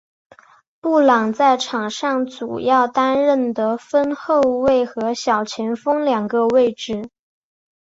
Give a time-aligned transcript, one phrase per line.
[0.79, 7.07] 布朗在场上主要担任得分后卫和小前锋两个位置。